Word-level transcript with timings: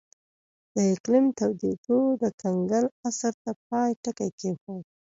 د 0.73 0.75
اقلیم 0.93 1.25
تودېدو 1.37 1.99
د 2.21 2.23
کنګل 2.41 2.85
عصر 3.07 3.33
ته 3.43 3.51
پای 3.67 3.91
ټکی 4.03 4.29
کېښود. 4.39 4.83